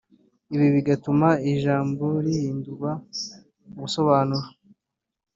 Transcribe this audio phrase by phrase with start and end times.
[0.55, 2.91] ibi bigatuma ijambo rihindura
[3.75, 4.47] ubusobanuro